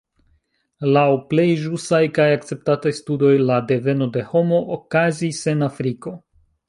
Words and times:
Laŭ 0.95 1.03
plej 1.33 1.43
ĵusaj 1.65 1.99
kaj 2.17 2.25
akceptataj 2.37 2.93
studoj 3.01 3.31
la 3.51 3.59
deveno 3.73 4.09
de 4.17 4.25
homo 4.33 4.63
okazis 4.79 5.43
en 5.53 5.63
Afriko. 5.69 6.17